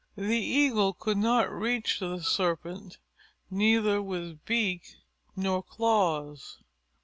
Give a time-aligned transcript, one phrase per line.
[0.17, 2.97] The Eagle could not reach the Serpent,
[3.51, 4.95] neither with beak
[5.35, 6.57] nor claws.